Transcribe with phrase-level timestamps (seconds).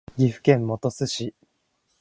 [0.17, 1.35] 岐阜県本巣市